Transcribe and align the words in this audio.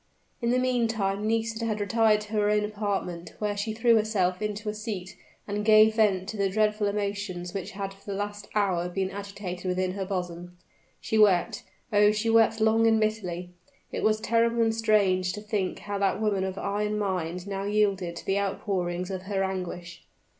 In 0.41 0.49
the 0.49 0.57
meantime 0.57 1.27
Nisida 1.27 1.65
had 1.65 1.79
retired 1.79 2.21
to 2.21 2.33
her 2.33 2.49
own 2.49 2.65
apartment, 2.65 3.35
where 3.37 3.55
she 3.55 3.71
threw 3.71 3.97
herself 3.97 4.41
into 4.41 4.67
a 4.67 4.73
seat, 4.73 5.15
and 5.47 5.63
gave 5.63 5.93
vent 5.93 6.27
to 6.29 6.37
the 6.37 6.49
dreadful 6.49 6.87
emotions 6.87 7.53
which 7.53 7.73
had 7.73 7.93
for 7.93 8.03
the 8.09 8.17
last 8.17 8.47
hour 8.55 8.89
been 8.89 9.11
agitating 9.11 9.69
within 9.69 9.91
her 9.91 10.03
bosom. 10.03 10.57
She 11.01 11.19
wept 11.19 11.61
oh! 11.93 12.11
she 12.11 12.31
wept 12.31 12.59
long 12.59 12.87
and 12.87 12.99
bitterly: 12.99 13.51
it 13.91 14.01
was 14.01 14.19
terrible 14.19 14.63
and 14.63 14.73
strange 14.73 15.33
to 15.33 15.41
think 15.41 15.77
how 15.77 15.99
that 15.99 16.19
woman 16.19 16.45
of 16.45 16.57
iron 16.57 16.97
mind 16.97 17.45
now 17.47 17.65
yielded 17.65 18.15
to 18.15 18.25
the 18.25 18.39
outpourings 18.39 19.11
of 19.11 19.21
her 19.29 19.43
anguish. 19.43 20.01